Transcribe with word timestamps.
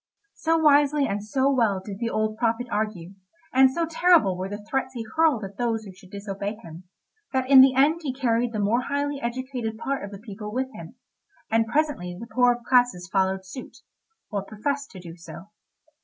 So 0.33 0.57
wisely 0.57 1.05
and 1.05 1.23
so 1.23 1.51
well 1.51 1.79
did 1.79 1.99
the 1.99 2.09
old 2.09 2.35
prophet 2.35 2.65
argue, 2.71 3.13
and 3.53 3.69
so 3.69 3.85
terrible 3.85 4.35
were 4.35 4.49
the 4.49 4.63
threats 4.67 4.95
he 4.95 5.03
hurled 5.15 5.43
at 5.43 5.57
those 5.57 5.83
who 5.83 5.91
should 5.93 6.09
disobey 6.09 6.55
him, 6.55 6.85
that 7.33 7.47
in 7.47 7.61
the 7.61 7.75
end 7.75 7.99
he 8.01 8.11
carried 8.11 8.51
the 8.51 8.57
more 8.57 8.81
highly 8.81 9.21
educated 9.21 9.77
part 9.77 10.03
of 10.03 10.09
the 10.09 10.17
people 10.17 10.51
with 10.51 10.73
him, 10.73 10.95
and 11.51 11.67
presently 11.67 12.17
the 12.19 12.25
poorer 12.25 12.59
classes 12.67 13.07
followed 13.13 13.45
suit, 13.45 13.77
or 14.31 14.41
professed 14.43 14.89
to 14.89 14.99
do 14.99 15.15
so. 15.15 15.49